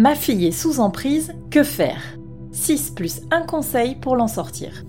[0.00, 2.00] Ma fille est sous emprise, que faire?
[2.52, 4.86] 6 plus un conseil pour l'en sortir.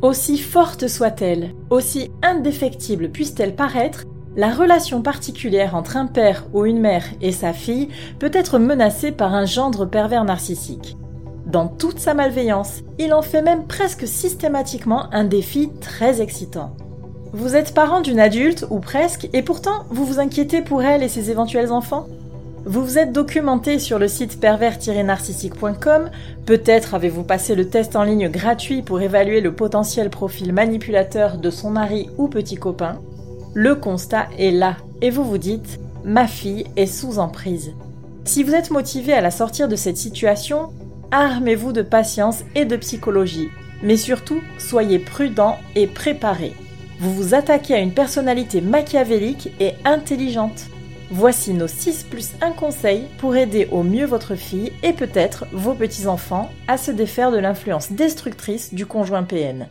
[0.00, 4.04] Aussi forte soit-elle, aussi indéfectible puisse-t-elle paraître,
[4.36, 9.12] la relation particulière entre un père ou une mère et sa fille peut être menacée
[9.12, 10.96] par un gendre pervers narcissique.
[11.44, 16.74] Dans toute sa malveillance, il en fait même presque systématiquement un défi très excitant.
[17.34, 21.08] Vous êtes parent d'une adulte, ou presque, et pourtant vous vous inquiétez pour elle et
[21.08, 22.06] ses éventuels enfants?
[22.66, 26.10] Vous vous êtes documenté sur le site pervers-narcissique.com,
[26.46, 31.48] peut-être avez-vous passé le test en ligne gratuit pour évaluer le potentiel profil manipulateur de
[31.48, 33.00] son mari ou petit copain.
[33.54, 37.72] Le constat est là, et vous vous dites, ma fille est sous emprise.
[38.24, 40.70] Si vous êtes motivé à la sortir de cette situation,
[41.12, 43.48] armez-vous de patience et de psychologie,
[43.84, 46.52] mais surtout soyez prudent et préparé.
[46.98, 50.66] Vous vous attaquez à une personnalité machiavélique et intelligente.
[51.10, 55.74] Voici nos 6 plus 1 conseil pour aider au mieux votre fille et peut-être vos
[55.74, 59.68] petits-enfants à se défaire de l'influence destructrice du conjoint PN.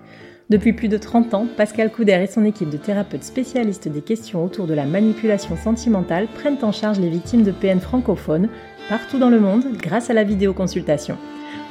[0.48, 4.46] Depuis plus de 30 ans, Pascal Couder et son équipe de thérapeutes spécialistes des questions
[4.46, 8.50] autour de la manipulation sentimentale prennent en charge les victimes de PN francophones
[8.88, 11.18] partout dans le monde grâce à la vidéoconsultation.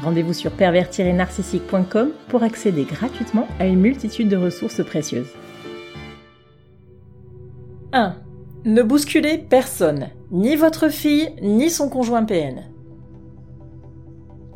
[0.03, 5.31] Rendez-vous sur pervers-narcissique.com pour accéder gratuitement à une multitude de ressources précieuses.
[7.93, 8.17] 1.
[8.65, 12.74] Ne bousculez personne, ni votre fille, ni son conjoint PN.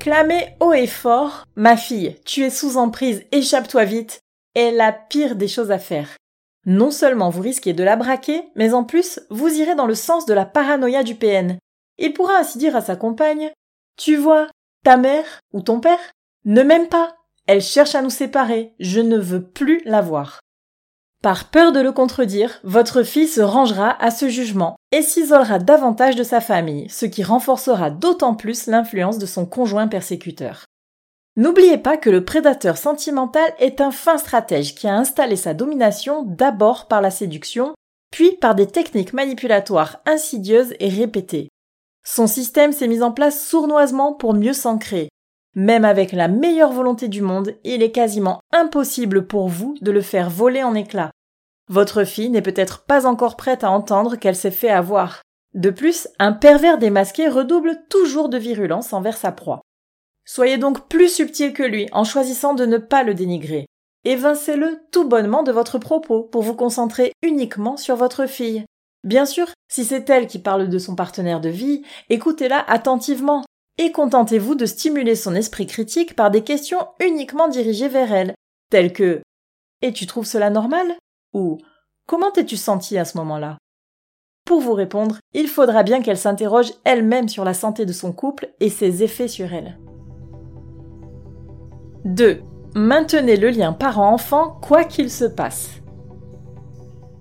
[0.00, 4.20] Clamez haut et fort Ma fille, tu es sous emprise, échappe-toi vite
[4.54, 6.16] est la pire des choses à faire.
[6.66, 10.26] Non seulement vous risquez de la braquer, mais en plus, vous irez dans le sens
[10.26, 11.58] de la paranoïa du PN.
[11.98, 13.50] Il pourra ainsi dire à sa compagne
[13.96, 14.48] Tu vois,
[14.84, 16.00] ta mère ou ton père
[16.44, 17.16] ne m'aime pas.
[17.46, 18.74] Elle cherche à nous séparer.
[18.78, 20.40] Je ne veux plus la voir.
[21.28, 26.16] Par peur de le contredire, votre fille se rangera à ce jugement et s'isolera davantage
[26.16, 30.64] de sa famille, ce qui renforcera d'autant plus l'influence de son conjoint persécuteur.
[31.36, 36.22] N'oubliez pas que le prédateur sentimental est un fin stratège qui a installé sa domination
[36.22, 37.74] d'abord par la séduction,
[38.10, 41.50] puis par des techniques manipulatoires insidieuses et répétées.
[42.06, 45.10] Son système s'est mis en place sournoisement pour mieux s'ancrer.
[45.54, 50.00] Même avec la meilleure volonté du monde, il est quasiment impossible pour vous de le
[50.00, 51.10] faire voler en éclats.
[51.68, 55.22] Votre fille n'est peut-être pas encore prête à entendre qu'elle s'est fait avoir.
[55.54, 59.60] De plus, un pervers démasqué redouble toujours de virulence envers sa proie.
[60.24, 63.66] Soyez donc plus subtil que lui en choisissant de ne pas le dénigrer.
[64.04, 68.64] Évincez-le tout bonnement de votre propos pour vous concentrer uniquement sur votre fille.
[69.04, 73.44] Bien sûr, si c'est elle qui parle de son partenaire de vie, écoutez-la attentivement
[73.78, 78.34] et contentez-vous de stimuler son esprit critique par des questions uniquement dirigées vers elle,
[78.70, 79.22] telles que
[79.82, 80.96] Et tu trouves cela normal?
[81.32, 81.58] Ou
[82.08, 83.58] Comment t'es-tu senti à ce moment-là?
[84.46, 88.48] Pour vous répondre, il faudra bien qu'elle s'interroge elle-même sur la santé de son couple
[88.60, 89.78] et ses effets sur elle.
[92.06, 92.40] 2.
[92.74, 95.68] Maintenez le lien parent-enfant quoi qu'il se passe.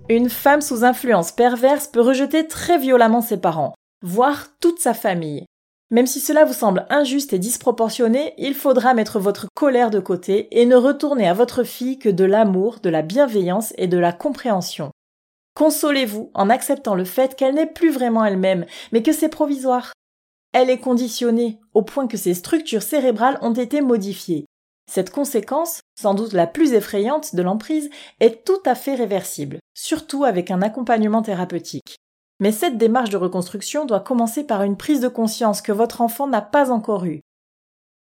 [0.08, 5.46] Une femme sous influence perverse peut rejeter très violemment ses parents, voire toute sa famille,
[5.90, 10.48] même si cela vous semble injuste et disproportionné, il faudra mettre votre colère de côté
[10.52, 14.12] et ne retourner à votre fille que de l'amour, de la bienveillance et de la
[14.12, 14.92] compréhension.
[15.56, 19.94] Consolez-vous en acceptant le fait qu'elle n'est plus vraiment elle-même, mais que c'est provisoire.
[20.54, 24.46] Elle est conditionnée, au point que ses structures cérébrales ont été modifiées.
[24.92, 30.26] Cette conséquence, sans doute la plus effrayante de l'emprise, est tout à fait réversible, surtout
[30.26, 31.98] avec un accompagnement thérapeutique.
[32.40, 36.28] Mais cette démarche de reconstruction doit commencer par une prise de conscience que votre enfant
[36.28, 37.22] n'a pas encore eue.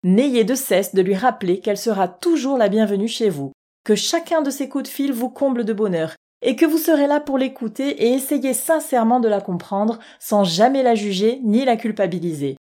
[0.03, 3.53] N'ayez de cesse de lui rappeler qu'elle sera toujours la bienvenue chez vous,
[3.85, 7.07] que chacun de ses coups de fil vous comble de bonheur, et que vous serez
[7.07, 11.77] là pour l'écouter et essayer sincèrement de la comprendre sans jamais la juger ni la
[11.77, 12.57] culpabiliser.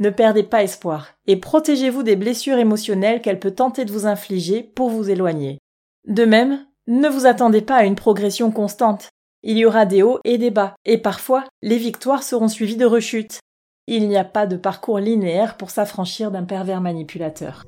[0.00, 4.62] Ne perdez pas espoir et protégez-vous des blessures émotionnelles qu'elle peut tenter de vous infliger
[4.62, 5.58] pour vous éloigner.
[6.06, 9.08] De même, ne vous attendez pas à une progression constante.
[9.46, 12.86] Il y aura des hauts et des bas, et parfois les victoires seront suivies de
[12.86, 13.40] rechutes.
[13.86, 17.62] Il n'y a pas de parcours linéaire pour s'affranchir d'un pervers manipulateur.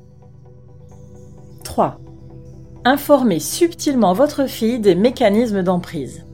[1.64, 1.98] 3.
[2.86, 6.24] Informez subtilement votre fille des mécanismes d'emprise.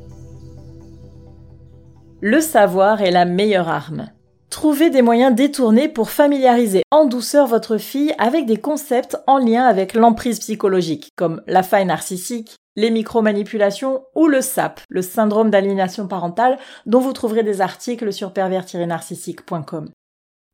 [2.20, 4.10] Le savoir est la meilleure arme.
[4.48, 9.64] Trouvez des moyens détournés pour familiariser en douceur votre fille avec des concepts en lien
[9.64, 16.06] avec l'emprise psychologique, comme la faille narcissique, les micromanipulations ou le SAP, le syndrome d'aliénation
[16.06, 19.90] parentale, dont vous trouverez des articles sur pervers-narcissique.com.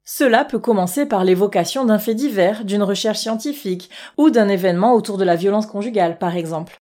[0.05, 5.19] Cela peut commencer par l'évocation d'un fait divers, d'une recherche scientifique ou d'un événement autour
[5.19, 6.79] de la violence conjugale, par exemple.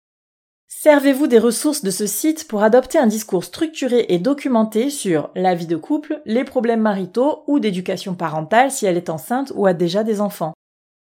[0.67, 5.53] Servez-vous des ressources de ce site pour adopter un discours structuré et documenté sur la
[5.53, 9.73] vie de couple, les problèmes maritaux ou d'éducation parentale si elle est enceinte ou a
[9.73, 10.53] déjà des enfants.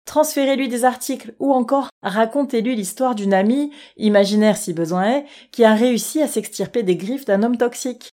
[0.05, 5.73] Transférez-lui des articles ou encore racontez-lui l'histoire d'une amie, imaginaire si besoin est, qui a
[5.73, 8.11] réussi à s'extirper des griffes d'un homme toxique.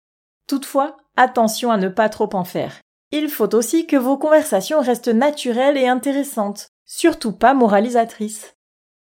[0.48, 2.80] Toutefois, attention à ne pas trop en faire.
[3.12, 8.54] Il faut aussi que vos conversations restent naturelles et intéressantes, surtout pas moralisatrices.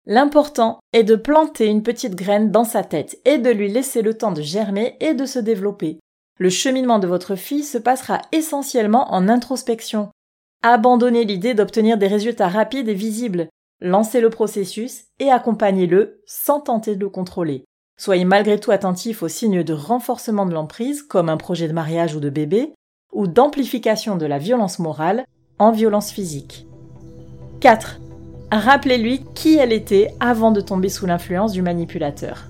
[0.06, 4.16] L'important est de planter une petite graine dans sa tête et de lui laisser le
[4.16, 6.00] temps de germer et de se développer.
[6.38, 10.10] Le cheminement de votre fille se passera essentiellement en introspection.
[10.68, 13.50] Abandonnez l'idée d'obtenir des résultats rapides et visibles.
[13.82, 17.66] Lancez le processus et accompagnez-le sans tenter de le contrôler.
[18.00, 22.16] Soyez malgré tout attentif aux signes de renforcement de l'emprise, comme un projet de mariage
[22.16, 22.74] ou de bébé,
[23.14, 25.26] ou d'amplification de la violence morale
[25.60, 26.66] en violence physique.
[27.60, 28.00] 4.
[28.52, 32.48] Rappelez-lui qui elle était avant de tomber sous l'influence du manipulateur.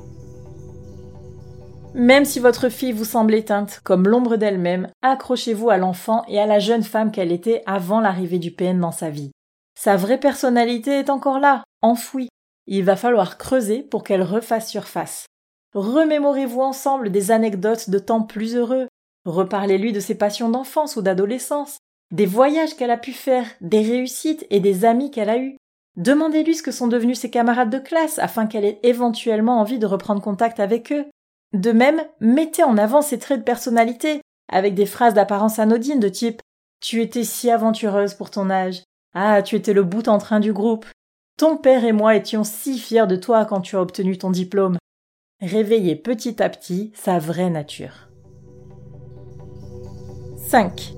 [1.95, 6.45] Même si votre fille vous semble éteinte, comme l'ombre d'elle-même, accrochez-vous à l'enfant et à
[6.45, 9.31] la jeune femme qu'elle était avant l'arrivée du PN dans sa vie.
[9.80, 12.30] Sa vraie personnalité est encore là, enfouie.
[12.68, 15.25] Il va falloir creuser pour qu'elle refasse surface.
[15.74, 18.88] Remémorez-vous ensemble des anecdotes de temps plus heureux,
[19.25, 21.80] Reparlez-lui de ses passions d'enfance ou d'adolescence,
[22.12, 25.57] des voyages qu'elle a pu faire, des réussites et des amis qu'elle a eus.
[25.98, 29.88] Demandez-lui ce que sont devenus ses camarades de classe afin qu'elle ait éventuellement envie de
[29.88, 31.06] reprendre contact avec eux.
[31.56, 34.19] De même, mettez en avant ses traits de personnalité,
[34.52, 36.42] avec des phrases d'apparence anodine de type
[36.81, 38.84] Tu étais si aventureuse pour ton âge.
[39.13, 40.86] Ah, tu étais le bout en train du groupe.
[41.38, 44.78] Ton père et moi étions si fiers de toi quand tu as obtenu ton diplôme.
[45.42, 48.10] Réveillez petit à petit sa vraie nature.
[50.50, 50.94] 5.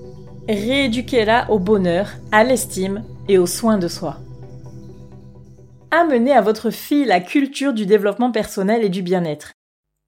[0.48, 4.16] Rééduquez-la au bonheur, à l'estime et aux soins de soi.
[5.92, 9.52] Amenez à votre fille la culture du développement personnel et du bien-être.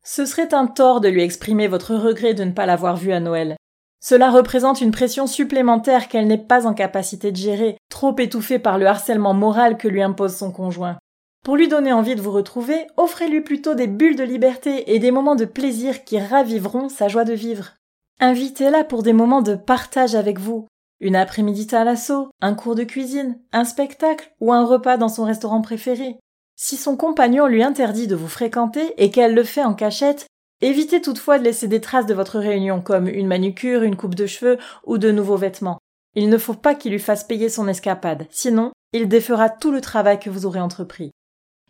[0.03, 3.21] Ce serait un tort de lui exprimer votre regret de ne pas l'avoir vue à
[3.21, 3.57] Noël.
[4.03, 8.79] Cela représente une pression supplémentaire qu'elle n'est pas en capacité de gérer, trop étouffée par
[8.79, 10.97] le harcèlement moral que lui impose son conjoint.
[11.45, 15.11] Pour lui donner envie de vous retrouver, offrez-lui plutôt des bulles de liberté et des
[15.11, 17.75] moments de plaisir qui raviveront sa joie de vivre.
[18.21, 20.67] Invitez-la pour des moments de partage avec vous.
[21.01, 25.25] Une après-midi à l'assaut, un cours de cuisine, un spectacle ou un repas dans son
[25.25, 26.17] restaurant préféré.
[26.63, 30.27] Si son compagnon lui interdit de vous fréquenter et qu'elle le fait en cachette,
[30.61, 34.27] évitez toutefois de laisser des traces de votre réunion comme une manucure, une coupe de
[34.27, 35.79] cheveux ou de nouveaux vêtements.
[36.15, 39.81] Il ne faut pas qu'il lui fasse payer son escapade, sinon il défera tout le
[39.81, 41.13] travail que vous aurez entrepris.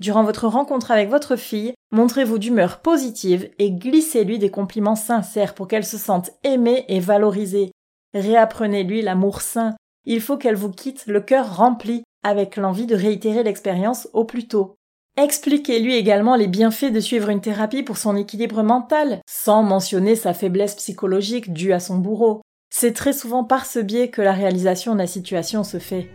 [0.01, 5.69] Durant votre rencontre avec votre fille, montrez-vous d'humeur positive et glissez-lui des compliments sincères pour
[5.69, 7.71] qu'elle se sente aimée et valorisée.
[8.13, 9.77] Réapprenez-lui l'amour sain.
[10.05, 14.49] Il faut qu'elle vous quitte le cœur rempli, avec l'envie de réitérer l'expérience au plus
[14.49, 14.77] tôt.
[15.17, 20.35] Expliquez-lui également les bienfaits de suivre une thérapie pour son équilibre mental, sans mentionner sa
[20.35, 22.43] faiblesse psychologique due à son bourreau.
[22.71, 26.09] C'est très souvent par ce biais que la réalisation de la situation se fait.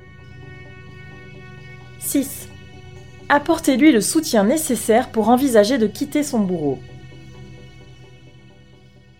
[2.00, 2.48] 6.
[3.28, 6.80] Apportez-lui le soutien nécessaire pour envisager de quitter son bourreau.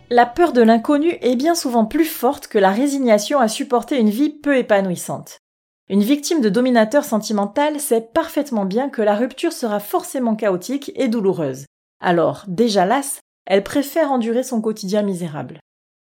[0.10, 4.12] La peur de l'inconnu est bien souvent plus forte que la résignation à supporter une
[4.12, 5.40] vie peu épanouissante.
[5.88, 11.08] Une victime de dominateur sentimental sait parfaitement bien que la rupture sera forcément chaotique et
[11.08, 11.66] douloureuse.
[12.02, 15.60] Alors, déjà lasse, elle préfère endurer son quotidien misérable.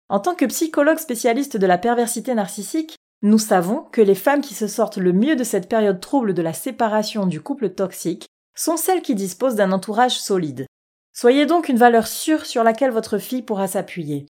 [0.09, 4.53] En tant que psychologue spécialiste de la perversité narcissique, nous savons que les femmes qui
[4.53, 8.77] se sortent le mieux de cette période trouble de la séparation du couple toxique sont
[8.77, 10.65] celles qui disposent d'un entourage solide.
[11.13, 14.27] Soyez donc une valeur sûre sur laquelle votre fille pourra s'appuyer.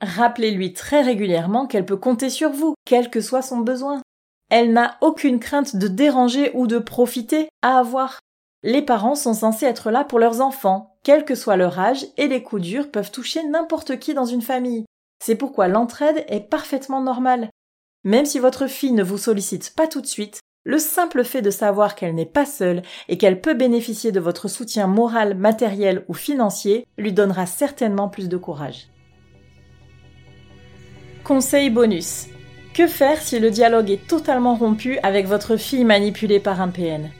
[0.00, 4.00] Rappelez-lui très régulièrement qu'elle peut compter sur vous, quel que soit son besoin.
[4.50, 8.20] Elle n'a aucune crainte de déranger ou de profiter à avoir.
[8.62, 12.28] Les parents sont censés être là pour leurs enfants, quel que soit leur âge, et
[12.28, 14.84] les coups durs peuvent toucher n'importe qui dans une famille.
[15.22, 17.50] C'est pourquoi l'entraide est parfaitement normale.
[18.04, 21.50] Même si votre fille ne vous sollicite pas tout de suite, le simple fait de
[21.50, 26.14] savoir qu'elle n'est pas seule et qu'elle peut bénéficier de votre soutien moral, matériel ou
[26.14, 28.88] financier lui donnera certainement plus de courage.
[31.24, 32.26] Conseil bonus.
[32.78, 37.10] Que faire si le dialogue est totalement rompu avec votre fille manipulée par un PN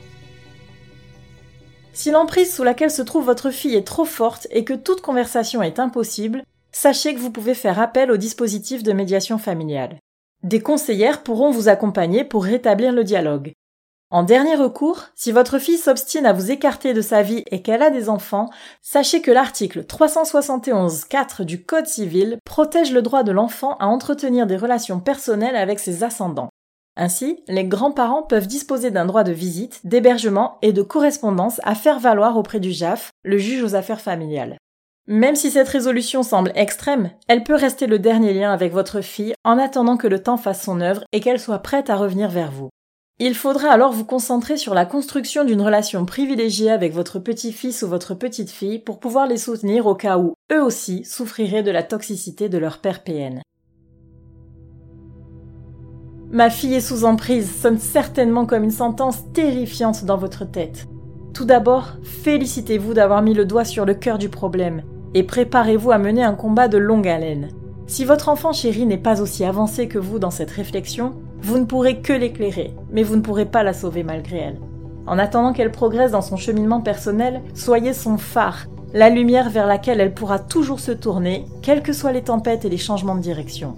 [1.93, 5.61] Si l'emprise sous laquelle se trouve votre fille est trop forte et que toute conversation
[5.61, 9.99] est impossible, sachez que vous pouvez faire appel au dispositif de médiation familiale.
[10.45, 13.51] Des conseillères pourront vous accompagner pour rétablir le dialogue.
[14.11, 17.83] En dernier recours, si votre fille s'obstine à vous écarter de sa vie et qu'elle
[17.83, 18.49] a des enfants,
[18.81, 24.57] sachez que l'article 371.4 du Code civil protège le droit de l'enfant à entretenir des
[24.57, 26.49] relations personnelles avec ses ascendants.
[26.97, 32.01] Ainsi, les grands-parents peuvent disposer d'un droit de visite, d'hébergement et de correspondance à faire
[32.01, 34.57] valoir auprès du JAF, le juge aux affaires familiales.
[35.07, 39.35] Même si cette résolution semble extrême, elle peut rester le dernier lien avec votre fille
[39.45, 42.51] en attendant que le temps fasse son œuvre et qu'elle soit prête à revenir vers
[42.51, 42.71] vous.
[43.21, 47.89] Il faudra alors vous concentrer sur la construction d'une relation privilégiée avec votre petit-fils ou
[47.89, 52.49] votre petite-fille pour pouvoir les soutenir au cas où eux aussi souffriraient de la toxicité
[52.49, 53.43] de leur père PN.
[56.31, 60.87] Ma fille est sous emprise sonne certainement comme une sentence terrifiante dans votre tête.
[61.35, 64.85] Tout d'abord, félicitez-vous d'avoir mis le doigt sur le cœur du problème
[65.15, 67.49] et préparez-vous à mener un combat de longue haleine.
[67.89, 71.65] Si votre enfant chéri n'est pas aussi avancé que vous dans cette réflexion, vous ne
[71.65, 74.59] pourrez que l'éclairer, mais vous ne pourrez pas la sauver malgré elle.
[75.07, 80.01] En attendant qu'elle progresse dans son cheminement personnel, soyez son phare, la lumière vers laquelle
[80.01, 83.77] elle pourra toujours se tourner, quelles que soient les tempêtes et les changements de direction.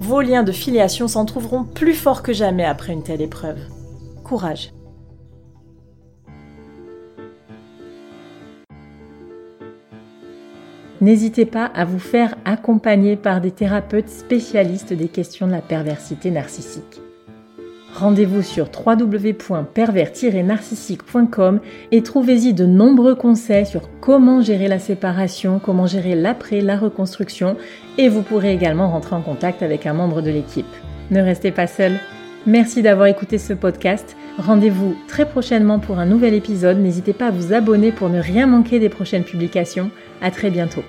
[0.00, 3.58] Vos liens de filiation s'en trouveront plus forts que jamais après une telle épreuve.
[4.22, 4.72] Courage.
[11.00, 16.30] N'hésitez pas à vous faire accompagner par des thérapeutes spécialistes des questions de la perversité
[16.30, 17.00] narcissique.
[17.94, 26.14] Rendez-vous sur www.pervers-narcissique.com et trouvez-y de nombreux conseils sur comment gérer la séparation, comment gérer
[26.14, 27.56] l'après, la reconstruction
[27.96, 30.66] et vous pourrez également rentrer en contact avec un membre de l'équipe.
[31.10, 31.98] Ne restez pas seul.
[32.46, 34.16] Merci d'avoir écouté ce podcast.
[34.38, 36.78] Rendez-vous très prochainement pour un nouvel épisode.
[36.78, 39.90] N'hésitez pas à vous abonner pour ne rien manquer des prochaines publications.
[40.22, 40.84] À très bientôt.